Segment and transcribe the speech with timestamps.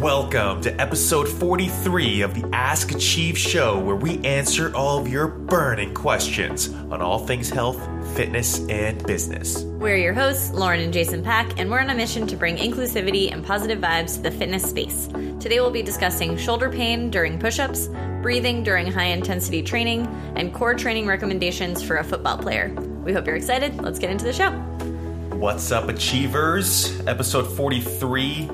[0.00, 5.26] Welcome to episode 43 of the Ask Achieve show, where we answer all of your
[5.26, 7.78] burning questions on all things health,
[8.16, 9.60] fitness, and business.
[9.62, 13.30] We're your hosts, Lauren and Jason Pak, and we're on a mission to bring inclusivity
[13.30, 15.08] and positive vibes to the fitness space.
[15.38, 17.90] Today we'll be discussing shoulder pain during push ups,
[18.22, 22.72] breathing during high intensity training, and core training recommendations for a football player.
[23.04, 23.76] We hope you're excited.
[23.82, 24.50] Let's get into the show.
[25.40, 27.00] What's up, Achievers?
[27.06, 28.50] Episode 43.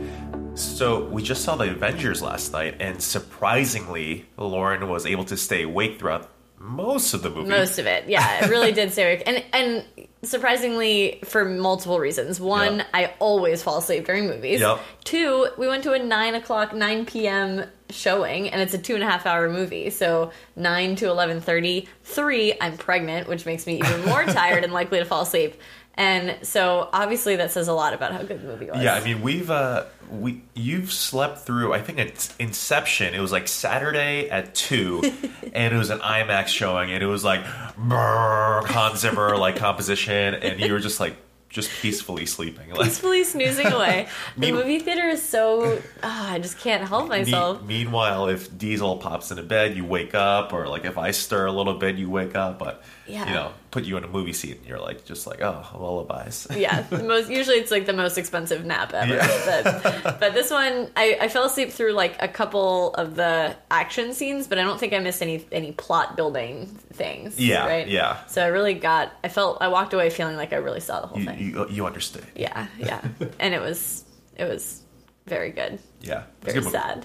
[0.56, 5.62] So, we just saw the Avengers last night, and surprisingly, Lauren was able to stay
[5.62, 7.50] awake throughout most of the movie.
[7.50, 9.84] Most of it, yeah, it really did stay awake, and and
[10.22, 12.40] surprisingly for multiple reasons.
[12.40, 12.84] One, Yeah.
[12.94, 14.60] I always fall asleep during movies.
[14.60, 14.80] Yep.
[15.04, 17.64] Two, we went to a nine o'clock, nine p.m.
[17.90, 21.86] showing, and it's a two and a half hour movie, so nine to eleven thirty.
[22.04, 25.54] Three, I'm pregnant, which makes me even more tired and likely to fall asleep.
[25.98, 28.82] And so, obviously, that says a lot about how good the movie was.
[28.82, 33.14] Yeah, I mean we've uh we you've slept through I think it's Inception.
[33.14, 35.00] It was like Saturday at two,
[35.54, 40.60] and it was an IMAX showing, and it was like Hans Zimmer like composition, and
[40.60, 41.16] you were just like
[41.48, 42.70] just peacefully sleeping.
[42.70, 44.08] Like, peacefully snoozing away.
[44.36, 45.80] the movie theater is so.
[46.02, 47.62] ah, I just can't help me- myself.
[47.64, 51.52] meanwhile, if Diesel pops into bed, you wake up, or like if I stir a
[51.52, 52.58] little bit, you wake up.
[52.58, 53.26] But Yeah.
[53.28, 56.46] you know, put you in a movie seat, and you're like just like oh lullabies.
[56.56, 59.16] yeah, the most usually it's like the most expensive nap ever.
[59.16, 59.62] Yeah.
[60.02, 64.14] But, but this one, I, I fell asleep through like a couple of the action
[64.14, 67.38] scenes, but I don't think I missed any any plot building things.
[67.38, 67.86] Yeah, right.
[67.86, 68.24] yeah.
[68.28, 69.12] So I really got.
[69.22, 69.58] I felt.
[69.60, 71.38] I walked away feeling like I really saw the whole You, thing.
[71.38, 72.24] you you understood.
[72.34, 73.02] yeah, yeah,
[73.38, 74.04] and it was
[74.36, 74.82] it was
[75.26, 75.78] very good.
[76.00, 77.04] Yeah, Very good sad.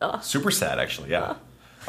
[0.00, 0.20] Ugh.
[0.24, 1.10] Super sad, actually.
[1.10, 1.36] Yeah.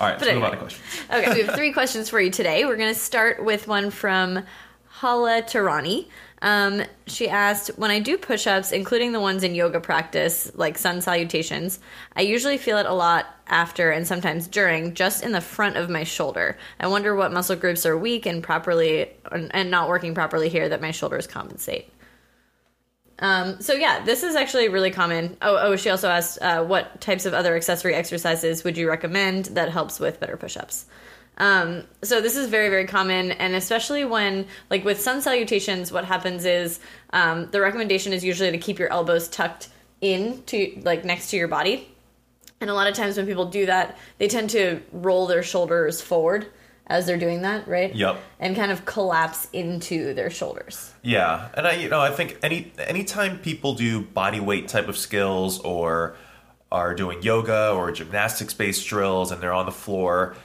[0.02, 0.81] All right, But move on questions.
[1.11, 2.66] Okay, so we have three questions for you today.
[2.66, 4.44] We're going to start with one from
[4.88, 6.07] Hala Tarani.
[6.41, 10.79] Um, she asked, When I do push ups, including the ones in yoga practice, like
[10.79, 11.79] sun salutations,
[12.16, 15.88] I usually feel it a lot after and sometimes during, just in the front of
[15.88, 16.57] my shoulder.
[16.79, 20.81] I wonder what muscle groups are weak and properly and not working properly here that
[20.81, 21.91] my shoulders compensate.
[23.21, 25.37] Um, so yeah, this is actually really common.
[25.41, 29.45] Oh, oh, she also asked, uh, what types of other accessory exercises would you recommend
[29.45, 30.87] that helps with better push-ups?
[31.37, 36.03] Um, so this is very, very common, and especially when, like with sun salutations, what
[36.03, 36.79] happens is
[37.13, 39.69] um, the recommendation is usually to keep your elbows tucked
[40.01, 41.88] in to like next to your body.
[42.59, 46.01] And a lot of times when people do that, they tend to roll their shoulders
[46.01, 46.47] forward
[46.91, 47.94] as they're doing that, right?
[47.96, 48.19] Yep.
[48.40, 50.94] And kind of collapse into their shoulders.
[51.02, 54.97] Yeah, and I, you know, I think any anytime people do body weight type of
[54.97, 56.16] skills or
[56.72, 60.35] are doing yoga or gymnastics based drills and they're on the floor,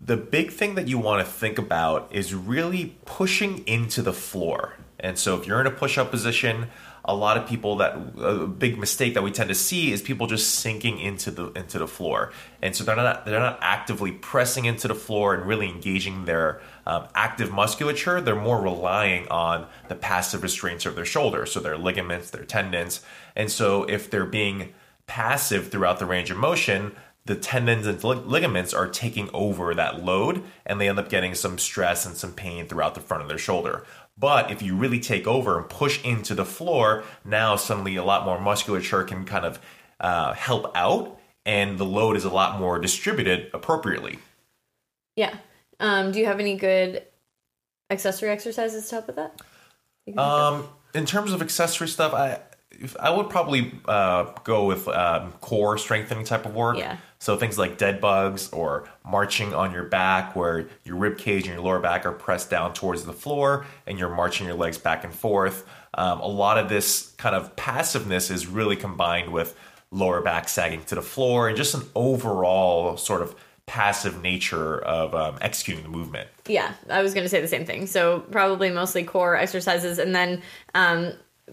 [0.00, 4.74] the big thing that you want to think about is really pushing into the floor.
[4.98, 6.68] And so, if you're in a push up position,
[7.04, 10.26] a lot of people that a big mistake that we tend to see is people
[10.26, 14.66] just sinking into the into the floor, and so they're not they're not actively pressing
[14.66, 18.20] into the floor and really engaging their um, active musculature.
[18.20, 23.02] They're more relying on the passive restraints of their shoulders, so their ligaments, their tendons,
[23.34, 24.72] and so if they're being
[25.06, 26.92] passive throughout the range of motion,
[27.24, 31.34] the tendons and lig- ligaments are taking over that load and they end up getting
[31.34, 33.84] some stress and some pain throughout the front of their shoulder.
[34.22, 38.24] But if you really take over and push into the floor, now suddenly a lot
[38.24, 39.58] more musculature can kind of
[39.98, 44.20] uh, help out and the load is a lot more distributed appropriately.
[45.16, 45.34] Yeah.
[45.80, 47.02] Um, do you have any good
[47.90, 49.42] accessory exercises to help with that?
[50.06, 50.54] You can think of?
[50.54, 52.38] Um, in terms of accessory stuff, I
[53.00, 56.78] I would probably uh, go with um, core strengthening type of work.
[56.78, 56.98] Yeah.
[57.22, 61.54] So things like dead bugs or marching on your back, where your rib cage and
[61.54, 65.04] your lower back are pressed down towards the floor, and you're marching your legs back
[65.04, 65.64] and forth.
[65.94, 69.56] Um, a lot of this kind of passiveness is really combined with
[69.92, 75.14] lower back sagging to the floor and just an overall sort of passive nature of
[75.14, 76.28] um, executing the movement.
[76.48, 77.86] yeah, I was going to say the same thing.
[77.86, 80.42] So probably mostly core exercises, and then
[80.74, 81.12] um,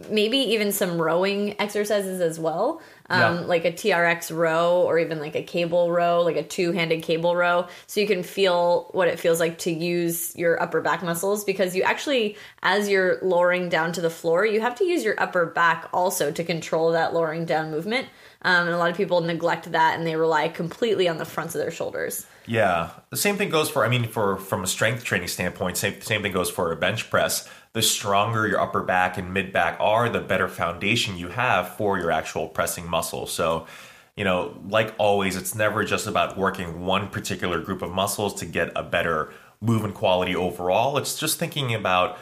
[0.10, 2.82] maybe even some rowing exercises as well.
[3.10, 3.40] Um, Yeah.
[3.42, 7.68] Like a TRX row, or even like a cable row, like a two-handed cable row,
[7.88, 11.44] so you can feel what it feels like to use your upper back muscles.
[11.44, 15.20] Because you actually, as you're lowering down to the floor, you have to use your
[15.20, 18.08] upper back also to control that lowering down movement.
[18.42, 21.56] Um, and a lot of people neglect that, and they rely completely on the fronts
[21.56, 22.26] of their shoulders.
[22.46, 23.84] Yeah, the same thing goes for.
[23.84, 27.10] I mean, for from a strength training standpoint, same same thing goes for a bench
[27.10, 27.50] press.
[27.74, 32.00] The stronger your upper back and mid back are, the better foundation you have for
[32.00, 33.28] your actual pressing muscle.
[33.28, 33.68] So,
[34.16, 38.46] you know, like always, it's never just about working one particular group of muscles to
[38.46, 39.32] get a better
[39.62, 40.98] movement quality overall.
[40.98, 42.18] It's just thinking about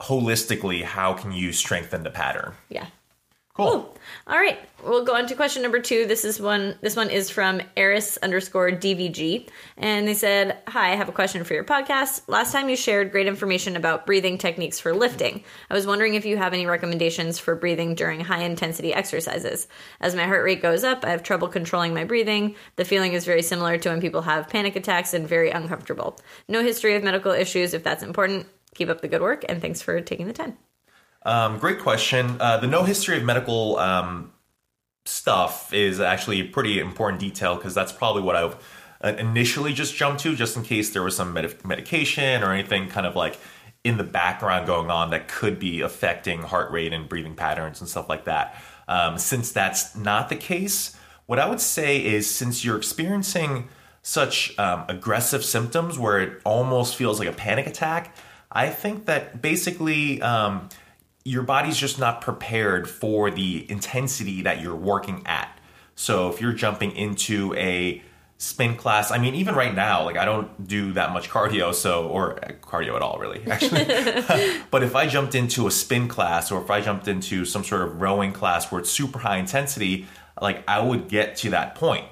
[0.00, 2.52] holistically how can you strengthen the pattern.
[2.68, 2.86] Yeah.
[3.54, 3.96] Cool.
[4.26, 6.06] All right, we'll go on to question number two.
[6.06, 6.76] This is one.
[6.80, 11.44] This one is from Eris underscore DVG, and they said, "Hi, I have a question
[11.44, 12.22] for your podcast.
[12.26, 15.44] Last time you shared great information about breathing techniques for lifting.
[15.70, 19.68] I was wondering if you have any recommendations for breathing during high intensity exercises.
[20.00, 22.56] As my heart rate goes up, I have trouble controlling my breathing.
[22.74, 26.18] The feeling is very similar to when people have panic attacks and very uncomfortable.
[26.48, 27.72] No history of medical issues.
[27.72, 30.58] If that's important, keep up the good work, and thanks for taking the time."
[31.24, 32.36] Um, great question.
[32.40, 34.32] Uh, the no history of medical um,
[35.06, 38.56] stuff is actually a pretty important detail because that's probably what I've
[39.02, 42.88] uh, initially just jumped to, just in case there was some med- medication or anything
[42.88, 43.38] kind of like
[43.84, 47.88] in the background going on that could be affecting heart rate and breathing patterns and
[47.88, 48.60] stuff like that.
[48.88, 53.68] Um, since that's not the case, what I would say is since you're experiencing
[54.02, 58.14] such um, aggressive symptoms where it almost feels like a panic attack,
[58.52, 60.68] I think that basically um,
[61.24, 65.58] your body's just not prepared for the intensity that you're working at.
[65.94, 68.02] So if you're jumping into a
[68.36, 72.08] spin class, I mean, even right now, like I don't do that much cardio, so
[72.08, 73.84] or uh, cardio at all, really, actually.
[74.70, 77.82] but if I jumped into a spin class or if I jumped into some sort
[77.82, 80.06] of rowing class where it's super high intensity,
[80.40, 82.06] like I would get to that point.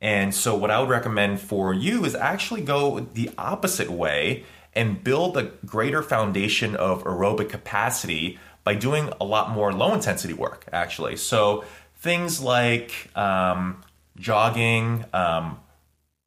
[0.00, 4.44] And so, what I would recommend for you is actually go the opposite way
[4.74, 10.34] and build a greater foundation of aerobic capacity by doing a lot more low intensity
[10.34, 11.16] work, actually.
[11.16, 11.64] So
[11.96, 13.82] things like um,
[14.16, 15.58] jogging, um,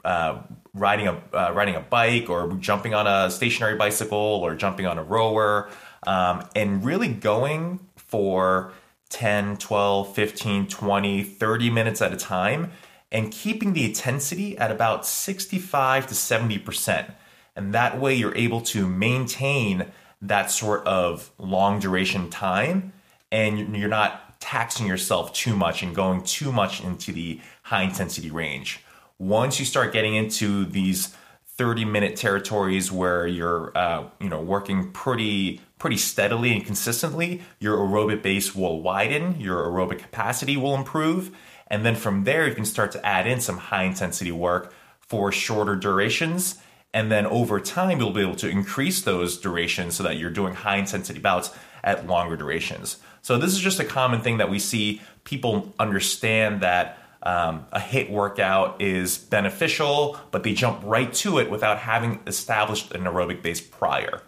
[0.04, 0.42] uh,
[0.74, 4.98] riding a uh, riding a bike, or jumping on a stationary bicycle, or jumping on
[4.98, 5.70] a rower,
[6.06, 8.72] um, and really going for
[9.10, 12.72] 10, 12, 15, 20, 30 minutes at a time
[13.12, 17.14] and keeping the intensity at about 65 to 70%.
[17.56, 19.86] And that way you're able to maintain
[20.22, 22.94] that sort of long duration time
[23.32, 28.30] and you're not taxing yourself too much and going too much into the high intensity
[28.30, 28.80] range.
[29.18, 31.16] Once you start getting into these
[31.58, 37.78] 30 minute territories where you're uh, you know working pretty pretty steadily and consistently your
[37.78, 41.32] aerobic base will widen your aerobic capacity will improve
[41.68, 45.32] and then from there you can start to add in some high intensity work for
[45.32, 46.58] shorter durations
[46.96, 50.56] and then over time, you'll be able to increase those durations so that you're doing
[50.56, 51.52] high intensity bouts
[51.84, 53.00] at longer durations.
[53.22, 57.80] So, this is just a common thing that we see people understand that um, a
[57.80, 63.42] HIIT workout is beneficial, but they jump right to it without having established an aerobic
[63.42, 64.22] base prior.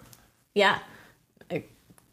[0.53, 0.79] Yeah,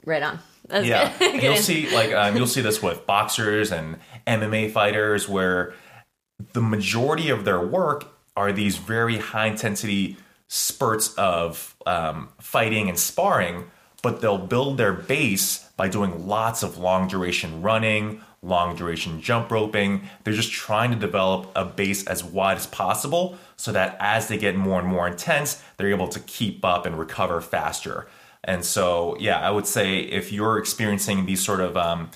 [0.04, 0.38] right on.
[0.68, 5.74] That's yeah, you'll see like um, you'll see this with boxers and MMA fighters, where
[6.52, 8.06] the majority of their work
[8.36, 10.16] are these very high intensity
[10.48, 13.70] spurts of um, fighting and sparring,
[14.02, 19.50] but they'll build their base by doing lots of long duration running, long duration jump
[19.50, 20.02] roping.
[20.22, 24.36] They're just trying to develop a base as wide as possible so that as they
[24.36, 28.06] get more and more intense, they're able to keep up and recover faster.
[28.44, 32.10] And so, yeah, I would say if you're experiencing these sort of um,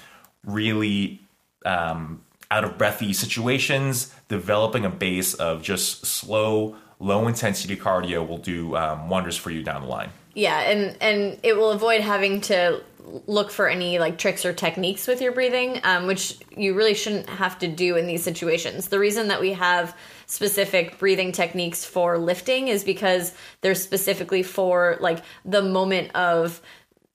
[0.44, 1.20] really
[1.64, 8.39] um, out of breathy situations, developing a base of just slow, low intensity cardio will
[8.39, 10.11] do um, wonders for you down the line.
[10.35, 12.83] Yeah, and and it will avoid having to
[13.27, 17.29] look for any like tricks or techniques with your breathing, um, which you really shouldn't
[17.29, 18.89] have to do in these situations.
[18.89, 19.97] The reason that we have
[20.27, 26.61] specific breathing techniques for lifting is because they're specifically for like the moment of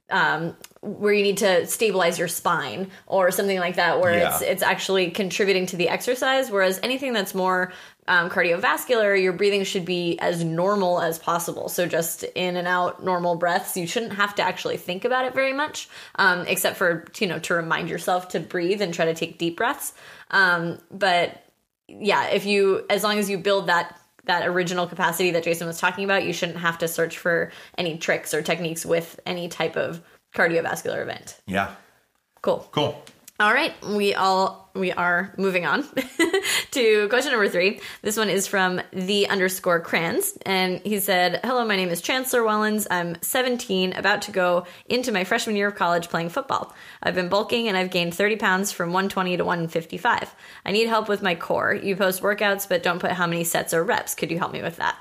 [0.09, 4.33] um, where you need to stabilize your spine or something like that, where yeah.
[4.33, 6.51] it's it's actually contributing to the exercise.
[6.51, 7.71] Whereas anything that's more
[8.07, 11.69] um, cardiovascular, your breathing should be as normal as possible.
[11.69, 13.77] So just in and out, normal breaths.
[13.77, 17.39] You shouldn't have to actually think about it very much, um, except for you know
[17.39, 19.93] to remind yourself to breathe and try to take deep breaths.
[20.31, 21.43] Um, but
[21.87, 25.79] yeah, if you as long as you build that that original capacity that Jason was
[25.79, 29.75] talking about, you shouldn't have to search for any tricks or techniques with any type
[29.75, 30.01] of
[30.33, 31.39] cardiovascular event.
[31.45, 31.75] Yeah.
[32.41, 32.67] Cool.
[32.71, 33.03] Cool.
[33.39, 35.83] All right, we all we are moving on
[36.71, 37.79] to question number three.
[38.03, 42.41] This one is from the underscore crans, and he said, "Hello, my name is Chancellor
[42.41, 42.85] Wellens.
[42.91, 46.75] I'm 17, about to go into my freshman year of college playing football.
[47.01, 50.35] I've been bulking and I've gained 30 pounds from 120 to 155.
[50.63, 51.73] I need help with my core.
[51.73, 54.13] You post workouts, but don't put how many sets or reps.
[54.13, 54.95] Could you help me with that?"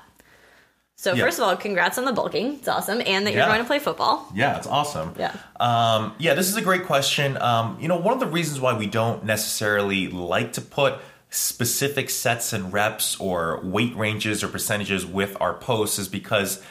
[0.95, 1.23] So yeah.
[1.23, 2.55] first of all, congrats on the bulking.
[2.55, 4.31] It's awesome, and that you're going to play football.
[4.33, 5.13] Yeah, it's awesome.
[5.17, 5.35] Yeah.
[5.59, 7.35] Um, yeah, this is a great question.
[7.41, 12.11] Um, you know, one of the reasons why we don't necessarily like to put specific
[12.11, 16.63] sets and reps or weight ranges or percentages with our posts is because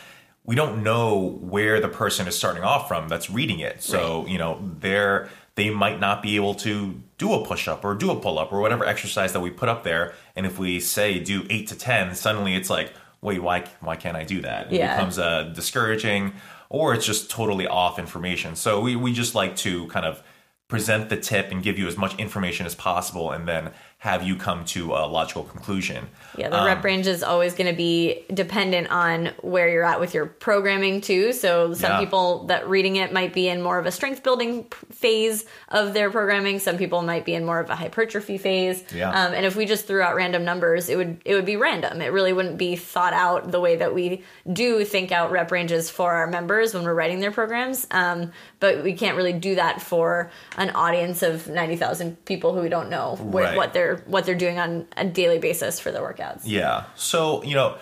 [0.44, 3.82] we don't know where the person is starting off from that's reading it.
[3.82, 4.28] So, right.
[4.30, 8.10] you know, their they might not be able to do a push up or do
[8.10, 10.14] a pull up or whatever exercise that we put up there.
[10.34, 14.16] And if we say do eight to 10, suddenly it's like, wait, why, why can't
[14.16, 14.66] I do that?
[14.66, 14.94] It Yeah.
[14.96, 16.34] becomes uh, discouraging
[16.68, 18.56] or it's just totally off information.
[18.56, 20.22] So we, we just like to kind of
[20.68, 23.70] present the tip and give you as much information as possible and then
[24.02, 26.08] have you come to a logical conclusion.
[26.36, 30.00] Yeah, the Um, rep range is always going to be dependent on where you're at
[30.00, 31.32] with your programming too.
[31.32, 32.00] So some Yeah.
[32.00, 36.10] people that reading it might be in more of a strength building phase of their
[36.10, 36.58] programming.
[36.58, 38.82] Some people might be in more of a hypertrophy phase.
[38.92, 39.08] Yeah.
[39.10, 42.02] Um, and if we just threw out random numbers, it would it would be random.
[42.02, 45.90] It really wouldn't be thought out the way that we do think out rep ranges
[45.90, 47.86] for our members when we're writing their programs.
[47.92, 52.62] Um, but we can't really do that for an audience of ninety thousand people who
[52.62, 53.56] we don't know Right.
[53.56, 56.42] what they're what they're doing on a daily basis for their workouts.
[56.44, 56.84] Yeah.
[56.94, 57.76] So, you know,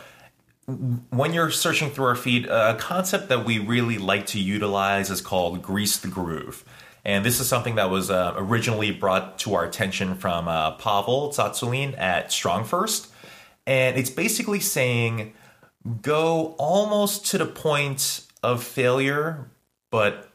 [1.11, 5.21] when you're searching through our feed, a concept that we really like to utilize is
[5.21, 6.65] called grease the groove.
[7.05, 11.31] And this is something that was uh, originally brought to our attention from uh, Pavel
[11.31, 13.11] Tsatsouline at Strong First.
[13.67, 15.35] And it's basically saying
[16.03, 19.51] go almost to the point of failure,
[19.91, 20.30] but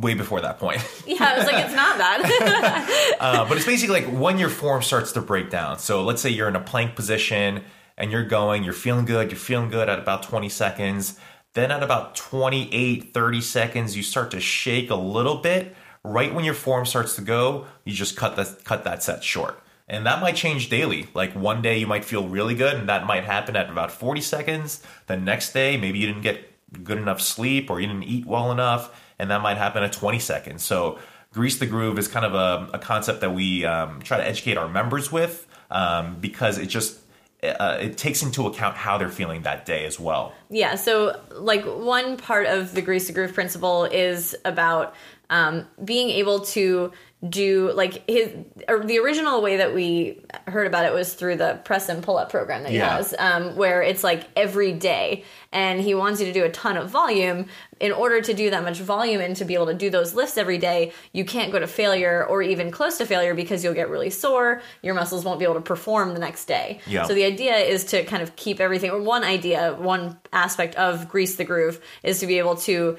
[0.00, 0.80] way before that point.
[1.06, 3.16] Yeah, I was like, it's not that.
[3.20, 5.78] Uh, but it's basically like when your form starts to break down.
[5.78, 7.64] So let's say you're in a plank position
[7.98, 11.18] and you're going, you're feeling good, you're feeling good at about 20 seconds.
[11.52, 15.74] Then at about 28, 30 seconds, you start to shake a little bit.
[16.02, 19.60] Right when your form starts to go, you just cut that cut that set short.
[19.88, 21.08] And that might change daily.
[21.12, 24.20] Like one day you might feel really good, and that might happen at about 40
[24.20, 24.82] seconds.
[25.08, 26.50] The next day, maybe you didn't get
[26.84, 28.90] good enough sleep or you didn't eat well enough,
[29.20, 30.64] and that might happen at 20 seconds.
[30.64, 30.98] So
[31.32, 34.56] grease the groove is kind of a, a concept that we um, try to educate
[34.56, 36.98] our members with um, because it just
[37.42, 40.34] uh, it takes into account how they're feeling that day as well.
[40.50, 44.94] yeah, so like one part of the grease the groove principle is about
[45.30, 46.92] um, being able to
[47.28, 48.30] do like his
[48.66, 52.16] or the original way that we heard about it was through the press and pull
[52.16, 52.96] up program that he Yeah.
[52.96, 56.78] has um, where it's like every day and he wants you to do a ton
[56.78, 57.44] of volume
[57.78, 60.38] in order to do that much volume and to be able to do those lifts
[60.38, 63.90] every day you can't go to failure or even close to failure because you'll get
[63.90, 67.04] really sore your muscles won't be able to perform the next day Yeah.
[67.04, 71.06] so the idea is to kind of keep everything or one idea one aspect of
[71.10, 72.96] grease the groove is to be able to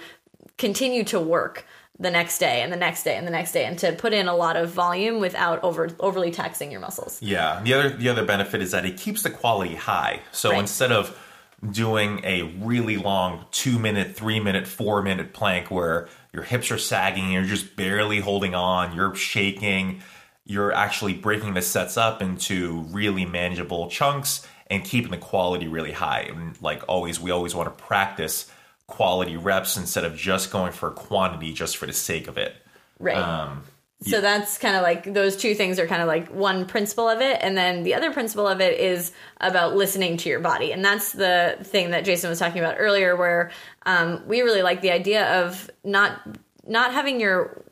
[0.60, 1.66] continue to work
[2.02, 4.28] the next day and the next day and the next day and to put in
[4.28, 7.62] a lot of volume without over overly taxing your muscles Yeah.
[7.64, 10.22] The other the other benefit is that it keeps the quality high.
[10.32, 10.60] So Right.
[10.60, 11.16] instead of
[11.72, 16.78] doing a really long two minute, three minute, four minute plank where your hips are
[16.80, 20.02] sagging, you're just barely holding on, you're shaking,
[20.46, 25.92] you're actually breaking the sets up into really manageable chunks and keeping the quality really
[25.92, 26.22] high.
[26.22, 28.50] And like always, we always want to practice
[28.92, 32.56] quality reps instead of just going for quantity just for the sake of it.
[33.00, 33.18] Right.
[33.18, 33.64] Um,
[34.04, 37.22] so that's kind of like those two things are kind of like one principle of
[37.22, 37.38] it.
[37.42, 40.72] And then the other principle of it is about listening to your body.
[40.72, 43.52] And that's the thing that Jason was talking about earlier, where
[43.86, 46.20] um, we really like the idea of not
[46.68, 47.64] not having your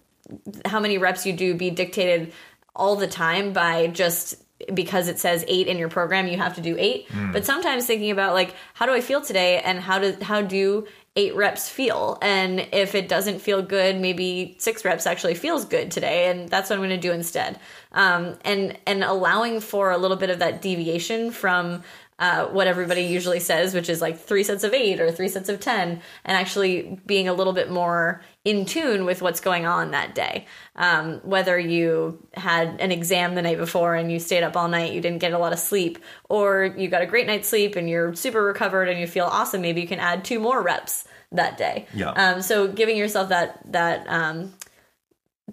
[0.65, 2.31] how many reps you do be dictated
[2.75, 4.35] all the time by just
[4.73, 8.11] because it says eight in your program you have to do eight but sometimes thinking
[8.11, 10.85] about like how do i feel today and how do how do
[11.15, 12.17] eight reps feel.
[12.21, 16.69] And if it doesn't feel good maybe six reps actually feels good today and that's
[16.69, 17.59] what i'm going to do instead.
[17.91, 21.83] Um, and and allowing for a little bit of that deviation from
[22.19, 25.47] uh, what everybody usually says, which is like three sets of eight or three sets
[25.47, 29.91] of 10, and actually being a little bit more in tune with what's going on
[29.91, 30.45] that day.
[30.75, 34.93] Um, whether you had an exam the night before and you stayed up all night,
[34.93, 37.89] you didn't get a lot of sleep, or you got a great night's sleep and
[37.89, 41.57] you're super recovered and you feel awesome, maybe you can add two more reps that
[41.57, 41.85] day.
[41.93, 42.11] Yeah.
[42.11, 44.53] Um, so giving yourself that, that, um,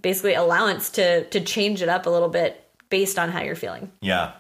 [0.01, 3.91] basically allowance to, to change it up a little bit based on how you're feeling.
[4.01, 4.33] Yeah.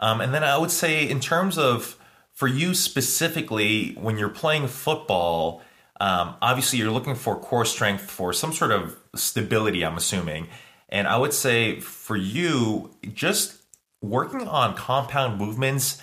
[0.00, 1.96] Um, and then I would say, in terms of
[2.32, 5.62] for you specifically, when you're playing football,
[6.00, 10.48] um, obviously you're looking for core strength for some sort of stability, I'm assuming.
[10.88, 13.62] And I would say for you, just
[14.00, 16.00] working on compound movements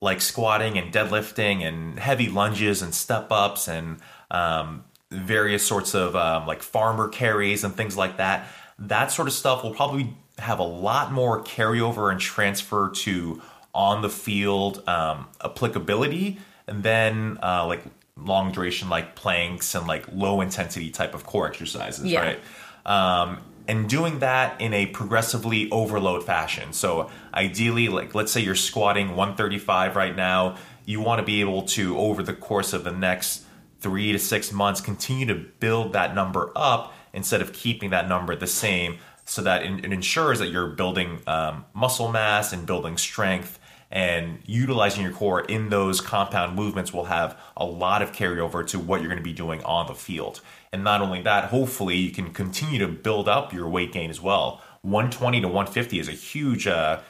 [0.00, 3.98] like squatting and deadlifting and heavy lunges and step ups and
[4.30, 8.48] um, various sorts of um, like farmer carries and things like that.
[8.78, 13.42] That sort of stuff will probably have a lot more carryover and transfer to
[13.74, 17.84] on the field um, applicability and then uh, like
[18.24, 22.20] long duration like planks and like low intensity type of core exercises, Yeah.
[22.20, 22.40] right?
[22.86, 26.72] Um, and doing that in a progressively overload fashion.
[26.72, 31.62] So ideally, like let's say you're squatting 135 right now, you want to be able
[31.62, 33.44] to over the course of the next
[33.80, 38.34] three to six months continue to build that number up instead of keeping that number
[38.34, 42.96] the same so that it, it ensures that you're building um, muscle mass and building
[42.96, 43.59] strength
[43.90, 48.78] and utilizing your core in those compound movements will have a lot of carryover to
[48.78, 50.40] what you're going to be doing on the field.
[50.72, 54.20] And not only that, hopefully you can continue to build up your weight gain as
[54.20, 54.62] well.
[54.82, 57.00] 120 to 150 is a huge uh,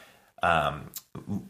[0.41, 0.89] um,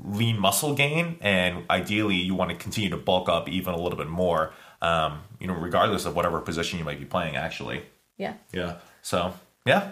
[0.03, 3.97] lean muscle gain, and ideally you want to continue to bulk up even a little
[3.97, 4.53] bit more.
[4.81, 7.83] Um, you know, regardless of whatever position you might be playing, actually.
[8.17, 8.33] Yeah.
[8.51, 8.77] Yeah.
[9.01, 9.33] So
[9.65, 9.91] yeah,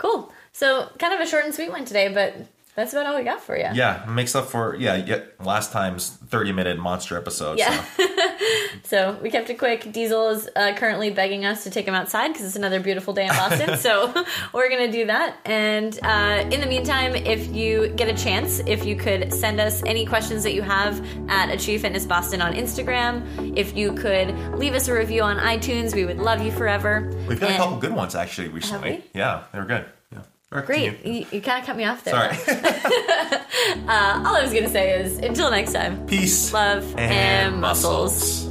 [0.00, 0.32] Cool.
[0.52, 2.34] So kind of a short and sweet one today, but
[2.80, 3.68] that's about all we got for you.
[3.74, 4.96] yeah, makes up for yeah.
[4.96, 7.58] yeah last time's 30 minute monster episode.
[7.58, 7.84] Yeah.
[7.96, 8.06] So.
[8.84, 9.92] So we kept it quick.
[9.92, 13.24] Diesel is uh, currently begging us to take him outside because it's another beautiful day
[13.24, 13.76] in Boston.
[13.76, 14.12] so
[14.52, 15.36] we're going to do that.
[15.44, 19.82] And uh, in the meantime, if you get a chance, if you could send us
[19.84, 24.74] any questions that you have at Achieve Fitness Boston on Instagram, if you could leave
[24.74, 27.12] us a review on iTunes, we would love you forever.
[27.28, 29.04] We've got a couple good ones actually recently.
[29.14, 29.86] Yeah, they were good.
[30.52, 31.06] Right, Great.
[31.06, 32.34] You, you kind of cut me off there.
[32.34, 32.56] Sorry.
[33.86, 36.52] Uh, all I was going to say is until next time, Peace.
[36.52, 38.49] love and, muscles.